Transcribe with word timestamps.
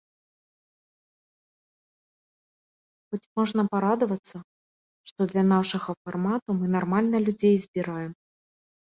Хоць 3.11 3.21
можна 3.41 3.67
парадавацца, 3.77 4.37
што 5.13 5.19
для 5.35 5.43
нашага 5.53 5.89
фармату 6.03 6.49
мы 6.63 6.75
нармальна 6.81 7.17
людзей 7.31 7.55
збіраем. 7.71 8.13